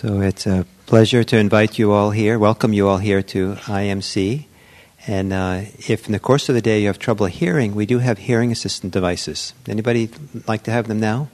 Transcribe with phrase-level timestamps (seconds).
[0.00, 4.46] So it's a pleasure to invite you all here, welcome you all here to IMC.
[5.06, 7.98] And uh, if in the course of the day you have trouble hearing, we do
[7.98, 9.52] have hearing assistant devices.
[9.68, 10.08] Anybody
[10.48, 11.28] like to have them now?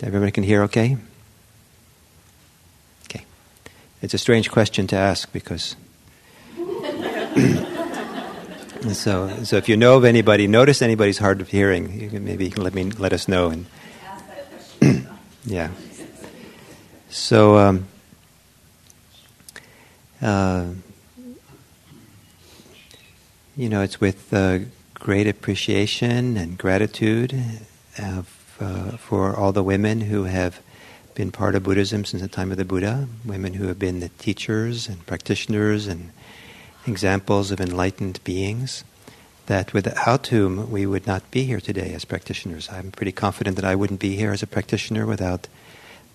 [0.00, 0.96] Everybody can hear okay?
[3.06, 3.24] Okay.
[4.00, 5.74] It's a strange question to ask because.
[8.92, 12.44] so, so if you know of anybody, notice anybody's hard of hearing, you can, maybe
[12.44, 13.50] you can let me let us know.
[13.50, 13.66] And
[15.44, 15.70] yeah.
[17.10, 17.86] So, um,
[20.20, 20.66] uh,
[23.56, 24.58] you know, it's with uh,
[24.92, 27.34] great appreciation and gratitude
[27.98, 30.60] uh, for all the women who have
[31.14, 34.10] been part of Buddhism since the time of the Buddha, women who have been the
[34.10, 36.10] teachers and practitioners and
[36.86, 38.84] examples of enlightened beings,
[39.46, 42.68] that without whom we would not be here today as practitioners.
[42.70, 45.48] I'm pretty confident that I wouldn't be here as a practitioner without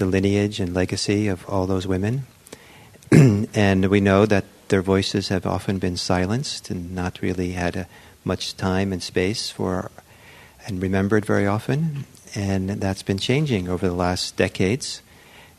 [0.00, 2.26] the lineage and legacy of all those women.
[3.12, 7.86] and we know that their voices have often been silenced and not really had a,
[8.24, 9.90] much time and space for
[10.66, 12.06] and remembered very often.
[12.34, 15.02] And that's been changing over the last decades.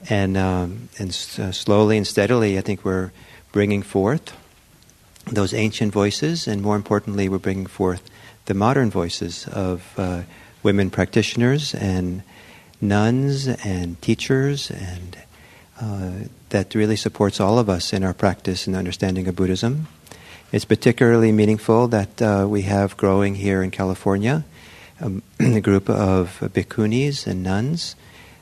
[0.10, 3.12] And, um, and uh, slowly and steadily, I think we're
[3.52, 4.36] bringing forth
[5.26, 8.10] those ancient voices, and more importantly, we're bringing forth
[8.46, 10.24] the modern voices of uh,
[10.64, 12.24] women practitioners and
[12.82, 15.18] nuns and teachers, and
[15.80, 16.12] uh,
[16.50, 19.88] that really supports all of us in our practice and understanding of Buddhism.
[20.52, 24.44] It's particularly meaningful that uh, we have growing here in California
[25.02, 27.96] um, a group of bhikkhunis and nuns.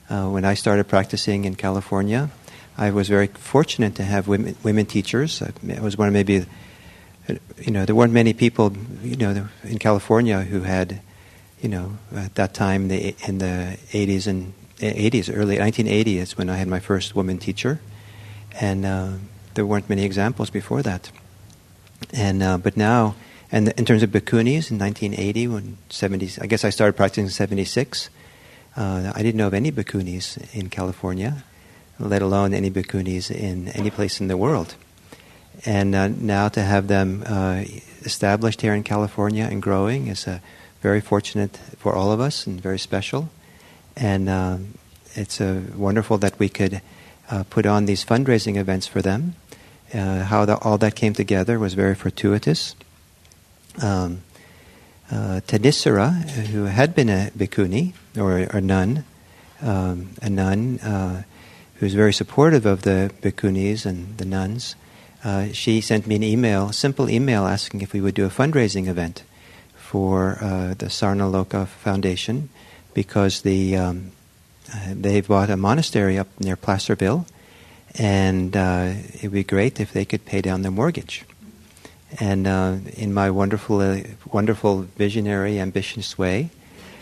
[0.10, 2.30] Uh, when I started practicing in California,
[2.78, 5.42] I was very fortunate to have women, women teachers.
[5.42, 6.46] I was one of maybe,
[7.28, 8.74] you know, there weren't many people,
[9.04, 11.02] you know, in California who had
[11.62, 16.56] you know, at that time the, in the 80s and 80s, early 1980s, when I
[16.56, 17.82] had my first woman teacher,
[18.60, 19.12] and uh,
[19.56, 21.12] there weren't many examples before that.
[22.14, 23.16] And uh, but now,
[23.52, 27.30] and in terms of bhikkhunis, in 1980, when 70s, I guess I started practicing in
[27.30, 28.10] 76.
[28.78, 31.44] Uh, I didn't know of any bhikkhunis in California,
[32.00, 34.76] let alone any bhikkhunis in any place in the world.
[35.66, 37.66] And uh, now to have them uh,
[38.02, 40.42] established here in California and growing is a
[40.82, 43.30] very fortunate for all of us and very special.
[43.96, 44.78] And um,
[45.16, 46.82] it's uh, wonderful that we could
[47.30, 49.36] uh, put on these fundraising events for them.
[49.94, 52.76] Uh, how the, all that came together was very fortuitous.
[53.82, 54.22] Um,
[55.12, 59.04] uh, Thanissara, who had been a bhikkhuni or a nun,
[59.62, 61.24] um, a nun uh,
[61.82, 64.76] was very supportive of the bhikkhunis and the nuns,
[65.24, 68.30] uh, she sent me an email, a simple email, asking if we would do a
[68.30, 69.24] fundraising event
[69.90, 72.48] for uh, the Saranaloka Foundation
[72.94, 74.12] because the um,
[74.72, 77.26] uh, they bought a monastery up near Placerville,
[77.98, 81.26] and uh, it'd be great if they could pay down their mortgage.
[82.20, 86.52] And uh, in my wonderful, wonderful visionary, ambitious way,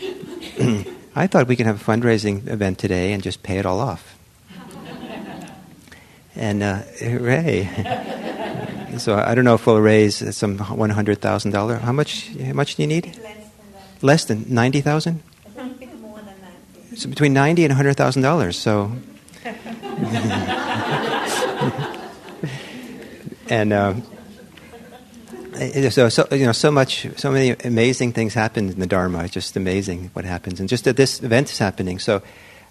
[1.14, 4.16] I thought we could have a fundraising event today and just pay it all off.
[6.34, 8.14] and hooray!
[8.98, 11.76] So I don't know if we'll raise some one hundred thousand dollar.
[11.76, 12.28] How much?
[12.36, 13.18] How much do you need?
[14.02, 15.22] Less than ninety thousand.
[15.56, 15.64] More
[16.18, 16.96] than ninety.
[16.96, 18.58] So between ninety and hundred thousand dollars.
[18.58, 18.92] So.
[23.48, 23.94] and uh,
[25.90, 29.24] so, so you know, so much, so many amazing things happen in the Dharma.
[29.24, 31.98] It's just amazing what happens, and just that this event is happening.
[31.98, 32.22] So,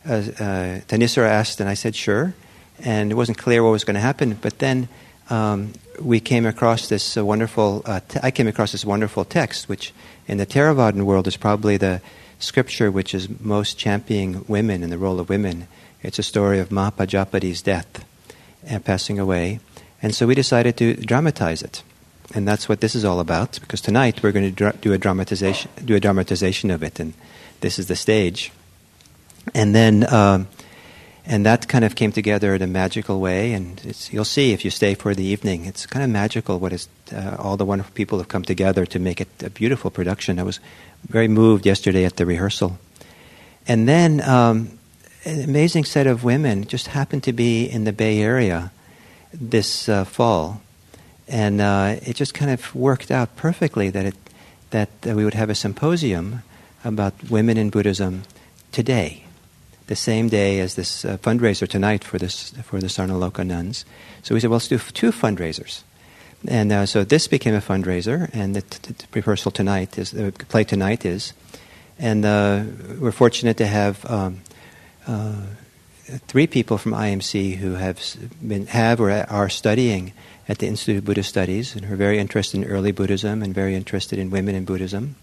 [0.07, 2.33] uh, uh, Thanissara asked, and I said sure,
[2.79, 4.37] and it wasn't clear what was going to happen.
[4.41, 4.87] But then
[5.29, 9.67] um, we came across this uh, wonderful, uh, te- I came across this wonderful text,
[9.67, 9.93] which
[10.27, 12.01] in the Theravadan world is probably the
[12.39, 15.67] scripture which is most championing women and the role of women.
[16.03, 18.05] It's a story of Mahapajapati's death
[18.63, 19.59] and passing away.
[20.01, 21.83] And so we decided to dramatize it.
[22.35, 24.97] And that's what this is all about, because tonight we're going to dra- do, a
[24.97, 27.13] dramatization, do a dramatization of it, and
[27.61, 28.51] this is the stage.
[29.55, 30.47] And then um,
[31.29, 33.51] and that kind of came together in a magical way.
[33.51, 33.81] And
[34.11, 37.35] you'll see if you stay for the evening, it's kind of magical what is uh,
[37.37, 40.39] all the wonderful people have come together to make it a beautiful production.
[40.39, 40.61] I was
[41.09, 42.79] very moved yesterday at the rehearsal,
[43.67, 44.79] and then um,
[45.25, 48.71] an amazing set of women just happened to be in the Bay Area
[49.33, 50.61] this uh, fall,
[51.27, 54.15] and uh, it just kind of worked out perfectly that it
[54.69, 56.41] that we would have a symposium
[56.83, 58.23] about women in Buddhism
[58.71, 59.26] today
[59.87, 63.85] the same day as this uh, fundraiser tonight for this for the Saranaloka nuns.
[64.23, 65.83] So we said, well, let's do two fundraisers.
[66.47, 70.31] And uh, so this became a fundraiser, and the, t- t- rehearsal tonight is the
[70.31, 71.33] play tonight is,
[71.97, 72.63] and uh,
[72.99, 74.41] we're fortunate to have um,
[75.07, 75.41] uh,
[76.27, 77.99] three people from IMC who have
[78.47, 80.13] been have or are studying
[80.47, 83.75] at the Institute of Buddhist Studies and are very interested in early Buddhism and very
[83.75, 85.15] interested in women in Buddhism.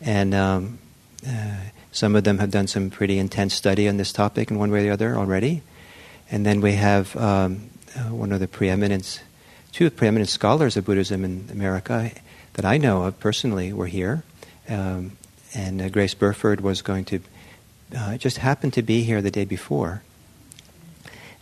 [0.00, 0.78] And um,
[1.26, 1.56] uh,
[1.94, 4.80] some of them have done some pretty intense study on this topic in one way
[4.80, 5.62] or the other already.
[6.28, 9.22] And then we have um, uh, one of the preeminent,
[9.70, 12.10] two preeminent scholars of Buddhism in America
[12.54, 14.24] that I know of personally were here.
[14.68, 15.12] Um,
[15.54, 17.20] and uh, Grace Burford was going to,
[17.96, 20.02] uh, just happened to be here the day before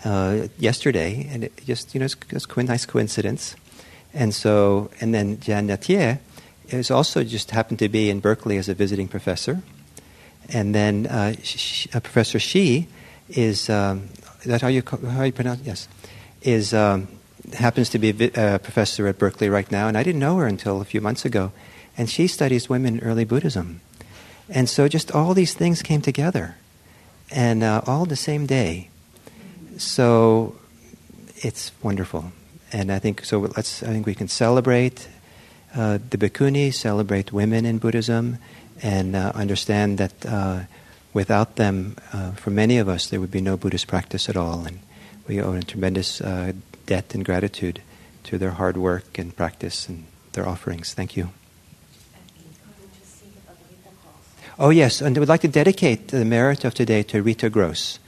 [0.04, 3.56] uh, yesterday, and it just you know it's, it's a nice coincidence.
[4.12, 6.18] And so, and then Jan Nattier
[6.68, 9.62] is also just happened to be in Berkeley as a visiting professor,
[10.48, 12.88] and then uh, she, uh, Professor Shi
[13.28, 14.08] is um,
[14.42, 15.88] is that how you how you pronounce yes
[16.42, 17.08] is um,
[17.54, 20.46] happens to be a uh, professor at Berkeley right now, and I didn't know her
[20.46, 21.52] until a few months ago,
[21.96, 23.80] and she studies women in early Buddhism,
[24.48, 26.56] and so just all these things came together,
[27.30, 28.88] and uh, all the same day,
[29.76, 30.56] so
[31.36, 32.32] it's wonderful,
[32.72, 33.40] and I think so.
[33.40, 35.08] Let's I think we can celebrate
[35.74, 38.38] uh, the bhikkhuni, celebrate women in Buddhism,
[38.82, 40.60] and uh, understand that uh,
[41.12, 44.64] without them, uh, for many of us, there would be no Buddhist practice at all,
[44.66, 44.80] and
[45.26, 46.52] we owe a tremendous uh,
[46.86, 47.80] debt and gratitude
[48.24, 50.94] to their hard work and practice and their offerings.
[50.94, 51.30] Thank you.
[54.58, 57.98] Oh, yes, and I would like to dedicate the merit of today to Rita Gross.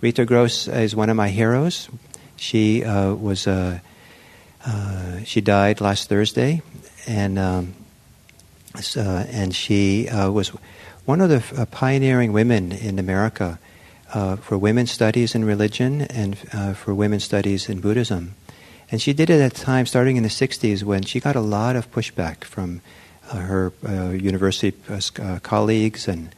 [0.00, 1.88] Rita Gross is one of my heroes.
[2.36, 3.78] She uh, was uh,
[4.66, 6.62] uh, she died last Thursday,
[7.06, 7.74] and um,
[8.74, 10.48] uh, and she uh, was
[11.04, 13.58] one of the uh, pioneering women in America
[14.40, 16.36] for women's studies in religion and
[16.76, 18.34] for women's studies in Buddhism.
[18.90, 21.40] And she did it at a time starting in the 60s when she got a
[21.40, 22.82] lot of pushback from
[23.30, 23.72] her
[24.14, 24.76] university
[25.42, 26.34] colleagues and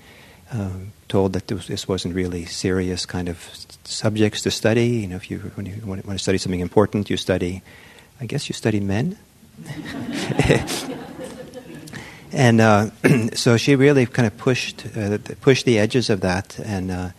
[0.53, 3.39] um, told that this wasn't really serious kind of
[3.83, 4.87] subjects to study.
[4.87, 7.63] You know, if you when you want to study something important, you study.
[8.21, 9.19] I guess you study men.
[12.35, 12.91] and uh,
[13.35, 17.11] so she really kind of pushed uh, pushed the edges of that and uh,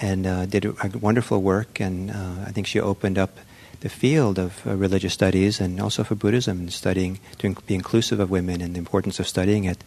[0.00, 1.80] and uh, did a wonderful work.
[1.80, 3.38] And uh, I think she opened up
[3.80, 8.18] the field of uh, religious studies and also for Buddhism and studying to be inclusive
[8.18, 9.84] of women and the importance of studying it.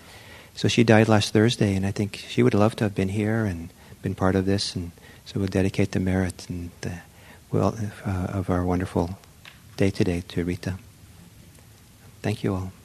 [0.55, 3.45] So she died last Thursday, and I think she would love to have been here
[3.45, 3.69] and
[4.01, 4.75] been part of this.
[4.75, 4.91] And
[5.25, 6.99] so we'll dedicate the merit and the
[7.51, 7.75] well
[8.05, 9.17] uh, of our wonderful
[9.75, 10.75] day today to Rita.
[12.21, 12.76] Thank you all.